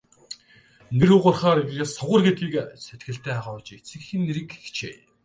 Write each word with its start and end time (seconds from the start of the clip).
Нэр 0.97 1.09
хугарахаар 1.13 1.59
яс 1.83 1.91
хугар 1.99 2.21
гэдгийг 2.25 2.55
сэтгэлдээ 2.85 3.35
агуулж 3.37 3.67
эцэг 3.77 3.99
эхийн 4.03 4.23
нэрийг 4.25 4.49
хичээе. 4.63 5.01